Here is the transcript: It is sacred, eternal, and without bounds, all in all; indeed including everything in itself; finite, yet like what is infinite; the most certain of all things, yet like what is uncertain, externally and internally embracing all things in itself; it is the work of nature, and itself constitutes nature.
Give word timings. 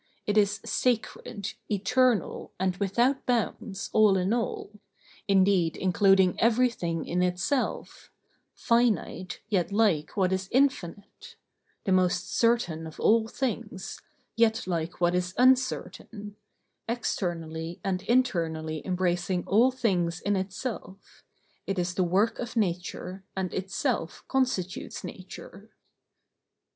It 0.25 0.35
is 0.35 0.61
sacred, 0.65 1.53
eternal, 1.69 2.53
and 2.59 2.75
without 2.77 3.23
bounds, 3.27 3.91
all 3.93 4.17
in 4.17 4.33
all; 4.33 4.71
indeed 5.27 5.77
including 5.77 6.39
everything 6.39 7.05
in 7.05 7.21
itself; 7.21 8.11
finite, 8.55 9.41
yet 9.47 9.71
like 9.71 10.17
what 10.17 10.33
is 10.33 10.49
infinite; 10.51 11.35
the 11.83 11.91
most 11.91 12.35
certain 12.35 12.87
of 12.87 12.99
all 12.99 13.27
things, 13.27 14.01
yet 14.35 14.65
like 14.65 14.99
what 14.99 15.13
is 15.13 15.35
uncertain, 15.37 16.35
externally 16.89 17.79
and 17.83 18.01
internally 18.01 18.81
embracing 18.83 19.43
all 19.45 19.69
things 19.69 20.19
in 20.19 20.35
itself; 20.35 21.23
it 21.67 21.77
is 21.77 21.93
the 21.93 22.03
work 22.03 22.39
of 22.39 22.55
nature, 22.57 23.23
and 23.35 23.53
itself 23.53 24.23
constitutes 24.27 25.03
nature. 25.03 25.69